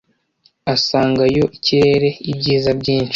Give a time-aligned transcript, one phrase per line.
[0.73, 3.09] asangayo ikirere ibyiza byinshi